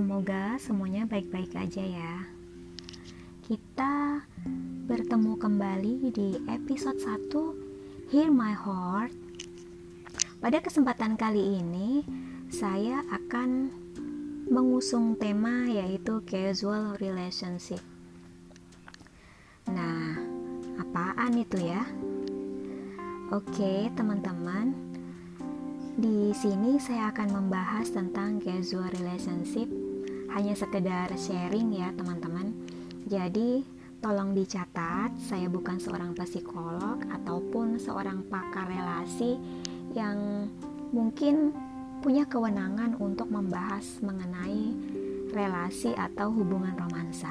Semoga 0.00 0.56
semuanya 0.56 1.04
baik-baik 1.04 1.52
aja 1.60 1.84
ya. 1.84 2.24
Kita 3.44 4.24
bertemu 4.88 5.36
kembali 5.36 6.08
di 6.08 6.40
episode 6.48 6.96
1 6.96 8.08
Hear 8.08 8.32
My 8.32 8.56
Heart. 8.56 9.12
Pada 10.40 10.64
kesempatan 10.64 11.20
kali 11.20 11.60
ini, 11.60 12.00
saya 12.48 13.04
akan 13.12 13.68
mengusung 14.48 15.20
tema 15.20 15.68
yaitu 15.68 16.24
casual 16.24 16.96
relationship. 16.96 17.84
Nah, 19.68 20.16
apaan 20.80 21.36
itu 21.36 21.60
ya? 21.60 21.84
Oke, 23.36 23.92
teman-teman. 23.92 24.72
Di 26.00 26.32
sini 26.32 26.80
saya 26.80 27.12
akan 27.12 27.36
membahas 27.36 27.92
tentang 27.92 28.40
casual 28.40 28.88
relationship. 28.96 29.89
Hanya 30.30 30.54
sekedar 30.54 31.10
sharing 31.18 31.74
ya, 31.74 31.90
teman-teman. 31.94 32.54
Jadi, 33.10 33.66
tolong 33.98 34.32
dicatat, 34.32 35.12
saya 35.18 35.50
bukan 35.50 35.76
seorang 35.76 36.16
psikolog 36.16 37.02
ataupun 37.10 37.76
seorang 37.76 38.24
pakar 38.30 38.70
relasi 38.70 39.36
yang 39.92 40.48
mungkin 40.94 41.52
punya 42.00 42.24
kewenangan 42.24 42.96
untuk 42.96 43.28
membahas 43.28 44.00
mengenai 44.00 44.72
relasi 45.30 45.92
atau 45.92 46.32
hubungan 46.32 46.72
romansa. 46.74 47.30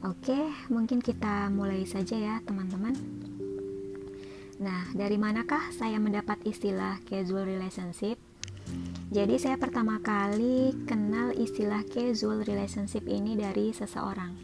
Oke, 0.00 0.48
mungkin 0.72 1.04
kita 1.04 1.52
mulai 1.52 1.84
saja 1.84 2.16
ya, 2.16 2.34
teman-teman. 2.48 2.96
Nah, 4.60 4.88
dari 4.96 5.16
manakah 5.20 5.72
saya 5.76 6.00
mendapat 6.00 6.40
istilah 6.48 7.00
casual 7.04 7.44
relationship? 7.44 8.16
Jadi 9.10 9.42
saya 9.42 9.58
pertama 9.58 9.98
kali 9.98 10.70
kenal 10.86 11.34
istilah 11.34 11.82
casual 11.82 12.46
relationship 12.46 13.02
ini 13.10 13.34
dari 13.34 13.74
seseorang. 13.74 14.38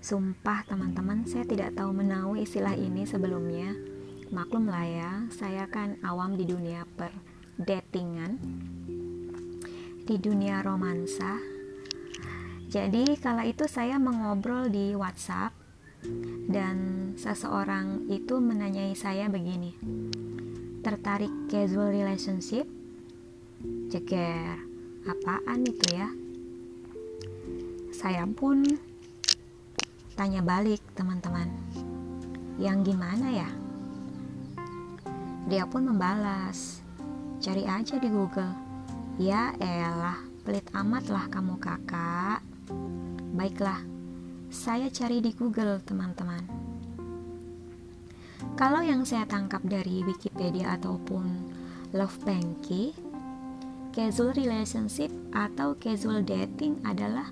Sumpah 0.00 0.64
teman-teman, 0.64 1.28
saya 1.28 1.44
tidak 1.44 1.76
tahu 1.76 1.92
menahu 1.92 2.40
istilah 2.40 2.72
ini 2.72 3.04
sebelumnya. 3.04 3.76
Maklum 4.32 4.64
lah 4.64 4.86
ya, 4.88 5.12
saya 5.28 5.68
kan 5.68 6.00
awam 6.00 6.40
di 6.40 6.48
dunia 6.48 6.88
per 6.96 7.12
datingan, 7.60 8.40
di 10.08 10.16
dunia 10.16 10.64
romansa. 10.64 11.36
Jadi 12.70 13.18
kala 13.20 13.44
itu 13.44 13.68
saya 13.68 14.00
mengobrol 14.00 14.72
di 14.72 14.96
WhatsApp 14.96 15.52
dan 16.48 17.12
seseorang 17.20 18.08
itu 18.08 18.40
menanyai 18.40 18.96
saya 18.96 19.28
begini 19.28 19.76
tertarik 20.80 21.28
casual 21.52 21.92
relationship 21.92 22.64
ceger 23.90 24.56
apaan 25.04 25.66
itu 25.66 25.86
ya? 25.90 26.08
Saya 27.90 28.24
pun 28.30 28.62
tanya 30.14 30.40
balik 30.40 30.80
teman-teman. 30.94 31.50
Yang 32.56 32.94
gimana 32.94 33.26
ya? 33.34 33.50
Dia 35.50 35.66
pun 35.66 35.90
membalas. 35.90 36.80
Cari 37.42 37.66
aja 37.66 37.98
di 37.98 38.06
google. 38.06 38.54
Ya 39.18 39.52
elah 39.58 40.22
pelit 40.46 40.70
amat 40.72 41.10
lah 41.10 41.26
kamu 41.26 41.58
kakak. 41.58 42.40
Baiklah 43.34 43.90
saya 44.50 44.90
cari 44.90 45.22
di 45.22 45.30
Google, 45.30 45.78
teman-teman. 45.86 46.42
Kalau 48.58 48.82
yang 48.82 49.06
saya 49.06 49.22
tangkap 49.22 49.62
dari 49.62 50.02
Wikipedia 50.02 50.74
ataupun 50.74 51.54
Love 51.94 52.18
Banky, 52.26 52.90
casual 53.90 54.30
relationship 54.38 55.10
atau 55.34 55.74
casual 55.74 56.22
dating 56.22 56.78
adalah 56.86 57.26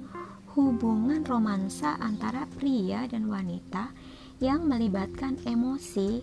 hubungan 0.59 1.23
romansa 1.23 1.95
antara 2.03 2.51
pria 2.59 3.07
dan 3.07 3.31
wanita 3.31 3.95
yang 4.43 4.67
melibatkan 4.67 5.39
emosi 5.47 6.23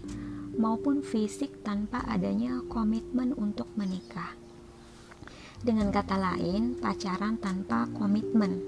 maupun 0.55 1.03
fisik 1.03 1.63
tanpa 1.63 2.03
adanya 2.07 2.63
komitmen 2.67 3.31
untuk 3.35 3.67
menikah. 3.79 4.35
Dengan 5.63 5.89
kata 5.91 6.19
lain, 6.19 6.79
pacaran 6.83 7.39
tanpa 7.39 7.87
komitmen. 7.95 8.59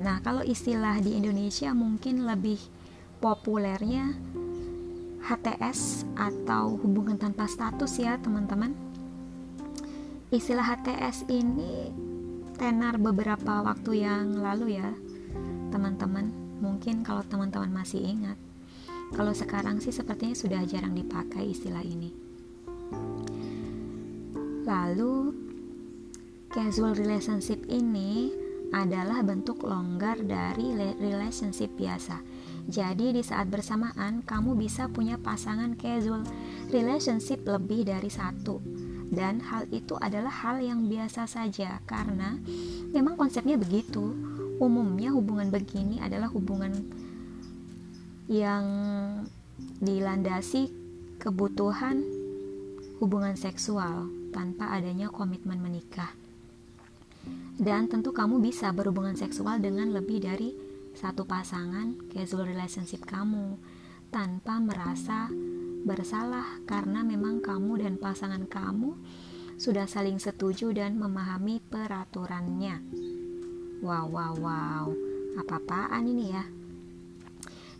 Nah, 0.00 0.18
kalau 0.24 0.40
istilah 0.40 0.96
di 1.04 1.12
Indonesia 1.16 1.76
mungkin 1.76 2.24
lebih 2.24 2.58
populernya 3.20 4.16
HTS 5.20 6.08
atau 6.16 6.80
hubungan 6.80 7.20
tanpa 7.20 7.44
status 7.44 8.00
ya, 8.00 8.16
teman-teman. 8.16 8.89
Istilah 10.30 10.62
HTS 10.62 11.26
ini 11.26 11.90
tenar 12.54 13.02
beberapa 13.02 13.66
waktu 13.66 14.06
yang 14.06 14.38
lalu 14.38 14.78
ya, 14.78 14.94
teman-teman. 15.74 16.30
Mungkin 16.62 17.02
kalau 17.02 17.26
teman-teman 17.26 17.82
masih 17.82 17.98
ingat. 17.98 18.38
Kalau 19.10 19.34
sekarang 19.34 19.82
sih 19.82 19.90
sepertinya 19.90 20.38
sudah 20.38 20.62
jarang 20.70 20.94
dipakai 20.94 21.50
istilah 21.50 21.82
ini. 21.82 22.14
Lalu 24.62 25.34
casual 26.54 26.94
relationship 26.94 27.66
ini 27.66 28.30
adalah 28.70 29.26
bentuk 29.26 29.66
longgar 29.66 30.14
dari 30.22 30.94
relationship 31.02 31.74
biasa. 31.74 32.22
Jadi 32.70 33.18
di 33.18 33.22
saat 33.26 33.50
bersamaan 33.50 34.22
kamu 34.22 34.54
bisa 34.54 34.86
punya 34.86 35.18
pasangan 35.18 35.74
casual 35.74 36.22
relationship 36.70 37.42
lebih 37.50 37.82
dari 37.82 38.06
satu. 38.06 38.79
Dan 39.10 39.42
hal 39.42 39.66
itu 39.74 39.98
adalah 39.98 40.30
hal 40.30 40.62
yang 40.62 40.86
biasa 40.86 41.26
saja 41.26 41.82
karena 41.82 42.38
memang 42.94 43.18
konsepnya 43.18 43.58
begitu. 43.58 44.14
Umumnya 44.62 45.10
hubungan 45.10 45.50
begini 45.50 45.98
adalah 45.98 46.30
hubungan 46.30 46.70
yang 48.30 48.64
dilandasi 49.82 50.70
kebutuhan 51.18 52.06
hubungan 53.02 53.34
seksual 53.34 54.06
tanpa 54.30 54.70
adanya 54.70 55.10
komitmen 55.10 55.58
menikah. 55.58 56.14
Dan 57.60 57.90
tentu 57.90 58.14
kamu 58.14 58.40
bisa 58.40 58.70
berhubungan 58.72 59.18
seksual 59.18 59.60
dengan 59.60 59.92
lebih 59.92 60.22
dari 60.22 60.54
satu 60.96 61.26
pasangan 61.28 61.96
casual 62.12 62.48
relationship 62.48 63.04
kamu 63.04 63.60
tanpa 64.08 64.58
merasa 64.58 65.28
bersalah 65.84 66.62
karena 66.68 67.00
memang 67.04 67.40
kamu 67.44 67.84
dan 67.84 67.94
pasangan 67.96 68.44
kamu 68.48 68.96
sudah 69.60 69.84
saling 69.84 70.16
setuju 70.16 70.72
dan 70.72 70.96
memahami 70.96 71.60
peraturannya. 71.60 72.80
Wow, 73.84 74.08
wow, 74.12 74.34
wow. 74.36 74.86
Apa-apaan 75.40 76.04
ini 76.04 76.26
ya? 76.32 76.44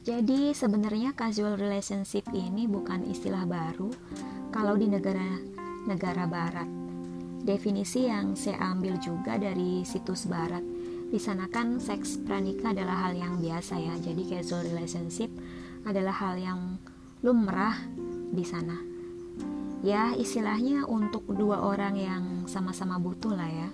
Jadi 0.00 0.56
sebenarnya 0.56 1.12
casual 1.12 1.60
relationship 1.60 2.24
ini 2.32 2.64
bukan 2.64 3.04
istilah 3.04 3.44
baru 3.44 3.92
kalau 4.48 4.76
di 4.80 4.88
negara-negara 4.88 6.24
barat 6.24 6.80
Definisi 7.40 8.04
yang 8.04 8.36
saya 8.36 8.60
ambil 8.76 9.00
juga 9.00 9.40
dari 9.40 9.80
situs 9.80 10.28
barat. 10.28 10.60
Di 11.08 11.16
sana 11.16 11.48
kan 11.48 11.80
seks 11.80 12.20
pranikah 12.20 12.76
adalah 12.76 13.08
hal 13.08 13.16
yang 13.16 13.40
biasa 13.40 13.80
ya. 13.80 13.96
Jadi 13.96 14.28
casual 14.28 14.68
relationship 14.68 15.32
adalah 15.88 16.12
hal 16.12 16.36
yang 16.36 16.76
lumrah 17.20 17.76
di 18.32 18.44
sana. 18.44 18.76
Ya, 19.80 20.12
istilahnya 20.12 20.84
untuk 20.84 21.24
dua 21.32 21.64
orang 21.64 21.96
yang 21.96 22.24
sama-sama 22.44 23.00
butuh 23.00 23.32
lah 23.32 23.48
ya. 23.48 23.68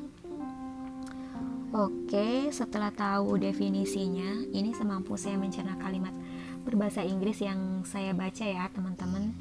Oke, 1.74 2.48
setelah 2.54 2.94
tahu 2.94 3.36
definisinya, 3.42 4.46
ini 4.54 4.70
semampu 4.70 5.18
saya 5.18 5.34
mencerna 5.34 5.74
kalimat 5.76 6.14
berbahasa 6.62 7.02
Inggris 7.02 7.42
yang 7.42 7.82
saya 7.82 8.14
baca 8.14 8.46
ya, 8.46 8.70
teman-teman. 8.70 9.34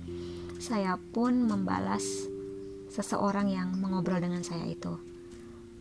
Saya 0.58 0.98
pun 1.14 1.46
membalas 1.46 2.04
seseorang 2.90 3.50
yang 3.50 3.70
mengobrol 3.78 4.18
dengan 4.18 4.42
saya 4.42 4.66
itu? 4.66 4.94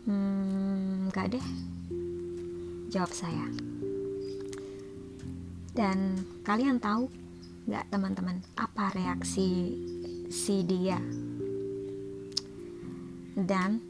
Hmm, 0.04 1.08
gak 1.12 1.32
deh. 1.32 1.46
Jawab 2.92 3.12
saya. 3.12 3.48
Dan 5.72 6.22
kalian 6.44 6.76
tahu 6.76 7.23
gak 7.64 7.88
teman-teman 7.92 8.44
apa 8.56 8.92
reaksi 8.92 9.74
si 10.30 10.56
dia? 10.64 11.00
Dan 13.34 13.82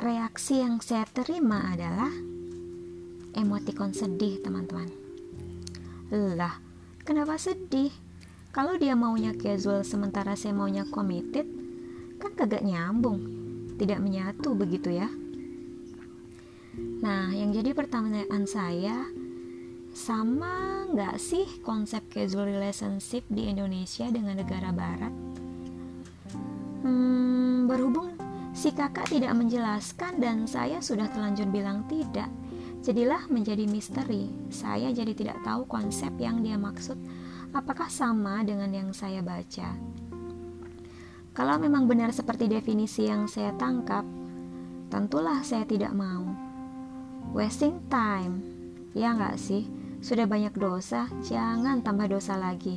reaksi 0.00 0.64
yang 0.64 0.80
saya 0.80 1.04
terima 1.10 1.74
adalah 1.74 2.10
emotikon 3.36 3.92
sedih 3.92 4.40
teman-teman. 4.40 4.88
Lah, 6.14 6.58
kenapa 7.02 7.36
sedih? 7.36 7.90
Kalau 8.54 8.78
dia 8.78 8.94
maunya 8.94 9.34
casual 9.34 9.82
sementara 9.82 10.38
saya 10.38 10.54
maunya 10.54 10.86
committed, 10.86 11.64
kan 12.24 12.32
kagak 12.38 12.64
nyambung 12.64 13.20
tidak 13.76 14.00
menyatu 14.00 14.54
begitu 14.54 14.96
ya 14.96 15.10
nah 17.04 17.30
yang 17.30 17.52
jadi 17.52 17.76
pertanyaan 17.76 18.48
saya 18.48 19.04
sama 19.94 20.84
nggak 20.90 21.16
sih 21.22 21.46
konsep 21.62 22.02
casual 22.10 22.50
relationship 22.50 23.22
di 23.30 23.46
Indonesia 23.48 24.10
dengan 24.10 24.42
negara 24.42 24.74
barat 24.74 25.14
hmm, 26.82 27.70
berhubung 27.70 28.14
Si 28.54 28.70
kakak 28.70 29.10
tidak 29.10 29.34
menjelaskan 29.34 30.22
dan 30.22 30.46
saya 30.46 30.78
sudah 30.78 31.10
telanjur 31.10 31.50
bilang 31.50 31.82
tidak. 31.90 32.30
Jadilah 32.86 33.26
menjadi 33.26 33.66
misteri. 33.66 34.30
Saya 34.46 34.94
jadi 34.94 35.10
tidak 35.10 35.42
tahu 35.42 35.66
konsep 35.66 36.14
yang 36.22 36.38
dia 36.38 36.54
maksud 36.54 36.94
apakah 37.50 37.90
sama 37.90 38.46
dengan 38.46 38.70
yang 38.70 38.94
saya 38.94 39.26
baca. 39.26 39.74
Kalau 41.34 41.58
memang 41.58 41.90
benar 41.90 42.14
seperti 42.14 42.46
definisi 42.46 43.10
yang 43.10 43.26
saya 43.26 43.50
tangkap, 43.58 44.06
tentulah 44.86 45.42
saya 45.42 45.66
tidak 45.66 45.90
mau. 45.90 46.22
Wasting 47.34 47.90
time, 47.90 48.38
ya 48.94 49.18
nggak 49.18 49.34
sih? 49.34 49.66
Sudah 50.04 50.28
banyak 50.28 50.52
dosa, 50.60 51.08
jangan 51.24 51.80
tambah 51.80 52.12
dosa 52.12 52.36
lagi. 52.36 52.76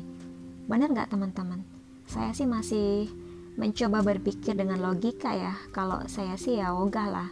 Benar 0.64 0.96
nggak 0.96 1.12
teman-teman? 1.12 1.60
Saya 2.08 2.32
sih 2.32 2.48
masih 2.48 3.12
mencoba 3.60 4.00
berpikir 4.00 4.56
dengan 4.56 4.80
logika 4.80 5.36
ya. 5.36 5.60
Kalau 5.76 6.08
saya 6.08 6.40
sih 6.40 6.56
ya 6.56 6.72
ogah 6.72 7.12
lah. 7.12 7.30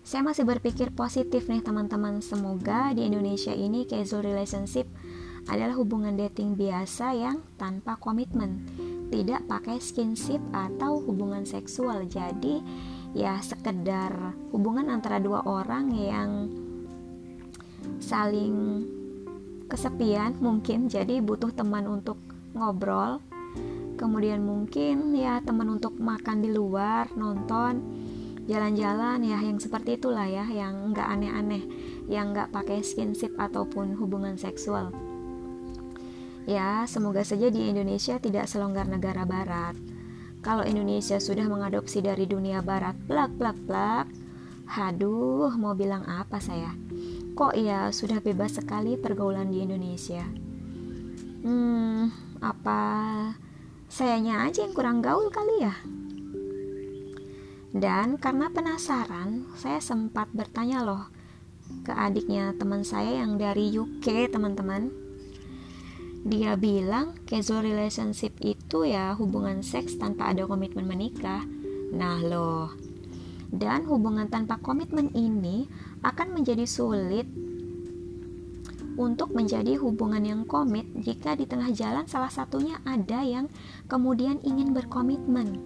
Saya 0.00 0.24
masih 0.24 0.48
berpikir 0.48 0.96
positif 0.96 1.52
nih 1.52 1.60
teman-teman. 1.60 2.24
Semoga 2.24 2.96
di 2.96 3.04
Indonesia 3.04 3.52
ini 3.52 3.84
casual 3.84 4.24
relationship 4.24 4.88
adalah 5.44 5.76
hubungan 5.76 6.16
dating 6.16 6.56
biasa 6.56 7.12
yang 7.12 7.44
tanpa 7.60 8.00
komitmen. 8.00 8.64
Tidak 9.12 9.44
pakai 9.44 9.84
skinship 9.84 10.40
atau 10.48 10.96
hubungan 10.96 11.44
seksual. 11.44 12.08
Jadi 12.08 12.64
ya 13.12 13.36
sekedar 13.44 14.32
hubungan 14.48 14.88
antara 14.88 15.20
dua 15.20 15.44
orang 15.44 15.92
yang 15.92 16.63
saling 17.98 18.84
kesepian 19.66 20.36
mungkin. 20.38 20.86
Jadi 20.86 21.18
butuh 21.24 21.50
teman 21.52 21.88
untuk 21.88 22.20
ngobrol. 22.54 23.20
Kemudian 23.94 24.42
mungkin 24.42 25.14
ya 25.14 25.38
teman 25.40 25.70
untuk 25.78 25.94
makan 25.96 26.42
di 26.42 26.50
luar 26.50 27.08
nonton 27.14 27.78
jalan-jalan 28.44 29.24
ya 29.24 29.40
yang 29.40 29.56
seperti 29.56 29.96
itulah 29.96 30.28
ya 30.28 30.44
yang 30.44 30.92
nggak 30.92 31.08
aneh-aneh 31.08 31.64
yang 32.12 32.36
nggak 32.36 32.52
pakai 32.52 32.84
skinship 32.84 33.32
ataupun 33.40 33.96
hubungan 33.96 34.36
seksual. 34.36 34.92
Ya 36.44 36.84
semoga 36.84 37.24
saja 37.24 37.48
di 37.48 37.72
Indonesia 37.72 38.20
tidak 38.20 38.44
selonggar 38.52 38.84
negara 38.84 39.24
barat. 39.24 39.72
Kalau 40.44 40.60
Indonesia 40.60 41.16
sudah 41.16 41.48
mengadopsi 41.48 42.04
dari 42.04 42.28
dunia 42.28 42.60
barat 42.60 42.92
plak 43.08 43.32
plak 43.40 43.56
plak. 43.64 44.06
Haduh 44.68 45.56
mau 45.56 45.72
bilang 45.72 46.04
apa 46.04 46.40
saya 46.40 46.72
kok 47.34 47.58
ya 47.58 47.90
sudah 47.90 48.22
bebas 48.22 48.56
sekali 48.56 48.94
pergaulan 48.96 49.50
di 49.50 49.62
Indonesia 49.62 50.24
hmm 51.44 52.08
apa 52.40 52.82
Sayanya 53.94 54.50
aja 54.50 54.66
yang 54.66 54.74
kurang 54.74 55.06
gaul 55.06 55.30
kali 55.30 55.62
ya. 55.62 55.70
Dan 57.70 58.18
karena 58.18 58.50
penasaran, 58.50 59.46
saya 59.54 59.78
sempat 59.78 60.34
bertanya 60.34 60.82
loh 60.82 61.06
ke 61.86 61.94
adiknya 61.94 62.58
teman 62.58 62.82
saya 62.82 63.22
yang 63.22 63.38
dari 63.38 63.70
UK, 63.70 64.34
teman-teman. 64.34 64.90
Dia 66.26 66.58
bilang 66.58 67.14
casual 67.22 67.62
relationship 67.62 68.34
itu 68.42 68.82
ya 68.82 69.14
hubungan 69.14 69.62
seks 69.62 69.94
tanpa 69.94 70.34
ada 70.34 70.42
komitmen 70.50 70.90
menikah. 70.90 71.46
Nah 71.94 72.18
loh, 72.18 72.74
dan 73.54 73.86
hubungan 73.86 74.26
tanpa 74.26 74.58
komitmen 74.58 75.14
ini 75.14 75.70
akan 76.04 76.36
menjadi 76.36 76.68
sulit 76.68 77.24
untuk 78.94 79.34
menjadi 79.34 79.74
hubungan 79.80 80.22
yang 80.22 80.42
komit 80.46 80.86
jika 80.94 81.34
di 81.34 81.48
tengah 81.50 81.72
jalan 81.74 82.06
salah 82.06 82.30
satunya 82.30 82.78
ada 82.86 83.24
yang 83.26 83.50
kemudian 83.90 84.38
ingin 84.46 84.70
berkomitmen. 84.70 85.58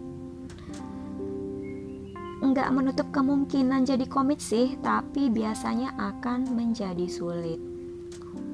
Enggak 2.38 2.70
menutup 2.70 3.10
kemungkinan 3.10 3.82
jadi 3.82 4.06
komit 4.06 4.38
sih, 4.38 4.78
tapi 4.78 5.26
biasanya 5.26 5.92
akan 5.98 6.54
menjadi 6.54 7.04
sulit. 7.10 7.58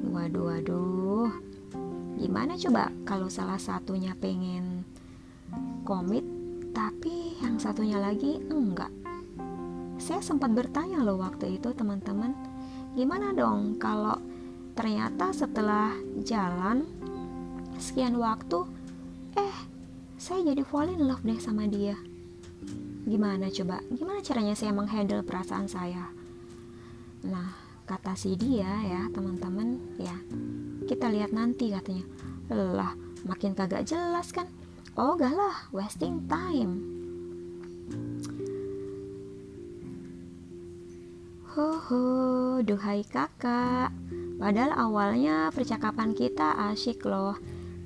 Waduh, 0.08 0.56
waduh. 0.56 1.30
Gimana 2.16 2.56
coba 2.56 2.88
kalau 3.04 3.28
salah 3.28 3.60
satunya 3.60 4.16
pengen 4.16 4.88
komit, 5.84 6.25
tapi 6.72 7.37
yang 7.44 7.60
satunya 7.60 8.00
lagi 8.00 8.40
enggak? 8.48 9.03
Saya 9.99 10.20
sempat 10.20 10.52
bertanya 10.52 11.00
loh 11.00 11.19
waktu 11.19 11.58
itu 11.58 11.73
teman-teman, 11.73 12.35
gimana 12.94 13.32
dong 13.32 13.79
kalau 13.81 14.19
Ternyata 14.75 15.31
setelah 15.31 15.94
jalan 16.26 16.82
sekian 17.79 18.19
waktu, 18.19 18.67
eh 19.38 19.56
saya 20.19 20.50
jadi 20.50 20.67
fall 20.67 20.91
in 20.91 21.06
love 21.06 21.23
deh 21.23 21.38
sama 21.38 21.70
dia. 21.70 21.94
Gimana 23.06 23.46
coba? 23.55 23.79
Gimana 23.94 24.19
caranya 24.19 24.58
saya 24.58 24.75
menghandle 24.75 25.23
perasaan 25.23 25.70
saya? 25.70 26.11
Nah, 27.23 27.55
kata 27.87 28.19
si 28.19 28.35
dia 28.35 28.67
ya, 28.82 29.06
teman-teman, 29.14 29.79
ya. 30.02 30.17
Kita 30.90 31.06
lihat 31.06 31.31
nanti 31.31 31.70
katanya. 31.70 32.02
Lah, 32.50 32.99
makin 33.23 33.55
kagak 33.55 33.87
jelas 33.87 34.35
kan? 34.35 34.50
Oh, 34.99 35.14
gak 35.14 35.38
lah, 35.38 35.70
wasting 35.70 36.26
time. 36.26 36.94
Ho 41.54 41.78
ho, 41.78 42.02
duhai 42.66 43.06
kakak. 43.06 43.94
Padahal 44.42 44.74
awalnya 44.74 45.54
percakapan 45.54 46.10
kita 46.10 46.50
asyik 46.74 47.06
loh. 47.06 47.38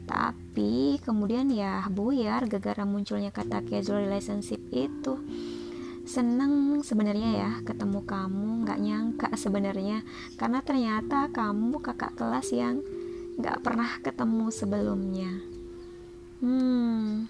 Tapi 0.08 0.96
kemudian 1.04 1.52
ya 1.52 1.84
buyar 1.92 2.48
gara-gara 2.48 2.88
munculnya 2.88 3.28
kata 3.28 3.60
casual 3.68 4.08
relationship 4.08 4.56
itu. 4.72 5.20
Seneng 6.08 6.80
sebenarnya 6.80 7.30
ya 7.36 7.50
ketemu 7.60 8.08
kamu 8.08 8.64
Gak 8.64 8.80
nyangka 8.80 9.28
sebenarnya. 9.36 10.00
Karena 10.40 10.64
ternyata 10.64 11.28
kamu 11.28 11.84
kakak 11.84 12.16
kelas 12.16 12.48
yang 12.56 12.80
gak 13.36 13.60
pernah 13.60 14.00
ketemu 14.00 14.48
sebelumnya. 14.48 15.32
Hmm. 16.40 17.28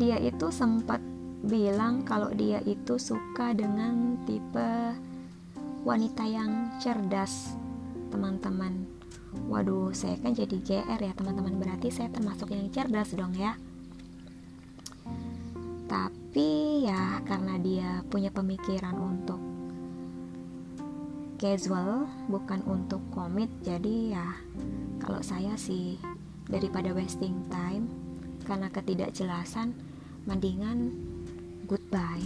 Dia 0.00 0.16
itu 0.16 0.48
sempat 0.48 1.17
bilang 1.46 2.02
kalau 2.02 2.34
dia 2.34 2.58
itu 2.66 2.98
suka 2.98 3.54
dengan 3.54 4.18
tipe 4.26 4.96
wanita 5.86 6.26
yang 6.26 6.74
cerdas 6.82 7.54
teman-teman. 8.10 8.86
Waduh 9.46 9.92
saya 9.94 10.18
kan 10.18 10.34
jadi 10.34 10.56
GR 10.58 11.00
ya 11.00 11.12
teman-teman. 11.14 11.60
Berarti 11.60 11.92
saya 11.94 12.10
termasuk 12.10 12.50
yang 12.50 12.72
cerdas 12.74 13.14
dong 13.14 13.36
ya. 13.36 13.54
Tapi 15.86 16.84
ya 16.84 17.22
karena 17.24 17.54
dia 17.60 17.90
punya 18.10 18.34
pemikiran 18.34 18.96
untuk 18.98 19.40
casual 21.38 22.10
bukan 22.26 22.66
untuk 22.66 22.98
komit 23.14 23.46
jadi 23.62 24.18
ya 24.18 24.26
kalau 24.98 25.22
saya 25.22 25.54
sih 25.54 25.94
daripada 26.50 26.90
wasting 26.90 27.46
time 27.46 27.86
karena 28.42 28.66
ketidakjelasan 28.74 29.70
mendingan 30.26 31.07
goodbye. 31.68 32.24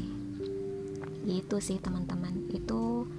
Gitu 1.27 1.59
sih 1.59 1.83
teman-teman. 1.83 2.47
Itu 2.55 3.11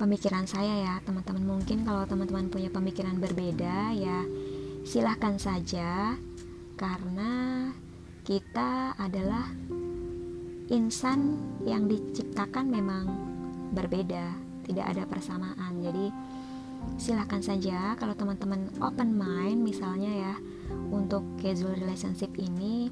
pemikiran 0.00 0.48
saya 0.48 0.74
ya 0.80 0.94
teman-teman. 1.04 1.44
Mungkin 1.44 1.84
kalau 1.84 2.08
teman-teman 2.08 2.48
punya 2.48 2.72
pemikiran 2.72 3.20
berbeda 3.20 3.92
ya 3.92 4.24
silahkan 4.82 5.36
saja. 5.36 6.16
Karena 6.76 7.68
kita 8.24 8.96
adalah 8.96 9.48
insan 10.72 11.38
yang 11.62 11.86
diciptakan 11.86 12.66
memang 12.72 13.04
berbeda 13.70 14.34
tidak 14.66 14.86
ada 14.96 15.04
persamaan. 15.06 15.78
Jadi 15.84 16.10
silahkan 16.98 17.40
saja 17.40 17.94
kalau 17.94 18.14
teman-teman 18.18 18.70
open 18.82 19.14
mind 19.14 19.62
misalnya 19.62 20.10
ya 20.10 20.34
untuk 20.90 21.22
casual 21.38 21.78
relationship 21.78 22.34
ini. 22.36 22.90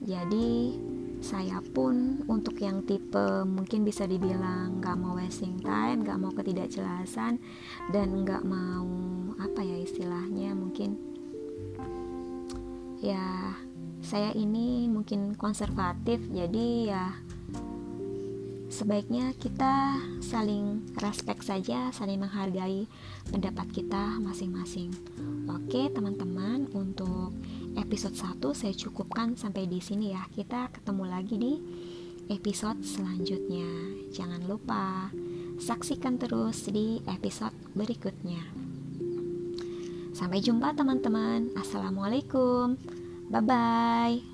Jadi 0.00 0.78
saya 1.20 1.60
pun 1.60 2.24
untuk 2.26 2.56
yang 2.64 2.80
tipe 2.84 3.44
mungkin 3.44 3.84
bisa 3.84 4.08
dibilang 4.08 4.80
nggak 4.80 4.96
mau 4.96 5.16
wasting 5.20 5.60
time, 5.60 6.02
nggak 6.04 6.18
mau 6.20 6.32
ketidakjelasan 6.32 7.36
dan 7.92 8.08
nggak 8.24 8.42
mau 8.44 8.88
apa 9.36 9.60
ya 9.60 9.76
istilahnya 9.80 10.56
mungkin 10.56 10.96
ya 13.00 13.56
saya 14.00 14.32
ini 14.32 14.88
mungkin 14.88 15.36
konservatif 15.36 16.24
jadi 16.32 16.66
ya 16.88 17.04
sebaiknya 18.70 19.34
kita 19.36 19.98
saling 20.22 20.86
respect 21.02 21.42
saja, 21.42 21.90
saling 21.90 22.22
menghargai 22.22 22.86
pendapat 23.28 23.66
kita 23.74 24.16
masing-masing. 24.22 24.94
Oke, 25.50 25.90
teman-teman, 25.90 26.70
untuk 26.70 27.34
episode 27.78 28.16
1 28.16 28.40
saya 28.56 28.74
cukupkan 28.74 29.34
sampai 29.38 29.66
di 29.66 29.82
sini 29.82 30.14
ya. 30.14 30.24
Kita 30.30 30.70
ketemu 30.72 31.04
lagi 31.06 31.36
di 31.36 31.52
episode 32.30 32.80
selanjutnya. 32.86 33.66
Jangan 34.14 34.46
lupa 34.46 35.10
saksikan 35.60 36.16
terus 36.16 36.70
di 36.70 37.02
episode 37.10 37.54
berikutnya. 37.76 38.40
Sampai 40.14 40.42
jumpa 40.42 40.74
teman-teman. 40.74 41.54
Assalamualaikum. 41.54 42.78
Bye 43.30 43.42
bye. 43.44 44.29